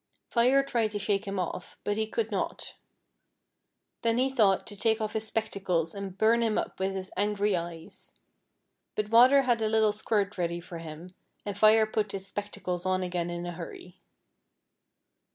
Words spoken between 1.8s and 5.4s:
but he could not; then he thought to take off his